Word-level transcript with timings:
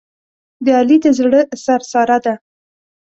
د 0.65 0.67
علي 0.79 0.97
د 1.03 1.07
زړه 1.19 1.41
سر 1.63 1.81
ساره 1.91 2.17
ده. 2.25 2.33